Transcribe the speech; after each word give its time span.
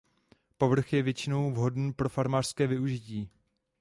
Povrch 0.57 0.93
je 0.93 1.01
většinou 1.03 1.51
vhodný 1.51 1.93
pro 1.93 2.09
farmářské 2.09 2.67
využití. 2.67 3.29